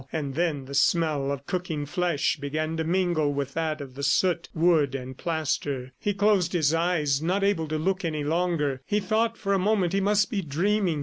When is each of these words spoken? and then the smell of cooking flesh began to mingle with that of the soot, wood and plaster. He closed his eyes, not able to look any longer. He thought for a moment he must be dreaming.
and 0.11 0.33
then 0.33 0.65
the 0.65 0.73
smell 0.73 1.31
of 1.31 1.45
cooking 1.45 1.85
flesh 1.85 2.35
began 2.37 2.75
to 2.75 2.83
mingle 2.83 3.31
with 3.31 3.53
that 3.53 3.79
of 3.79 3.93
the 3.93 4.01
soot, 4.01 4.49
wood 4.55 4.95
and 4.95 5.15
plaster. 5.19 5.91
He 5.99 6.15
closed 6.15 6.53
his 6.53 6.73
eyes, 6.73 7.21
not 7.21 7.43
able 7.43 7.67
to 7.67 7.77
look 7.77 8.03
any 8.03 8.23
longer. 8.23 8.81
He 8.87 8.99
thought 8.99 9.37
for 9.37 9.53
a 9.53 9.59
moment 9.59 9.93
he 9.93 10.01
must 10.01 10.31
be 10.31 10.41
dreaming. 10.41 10.99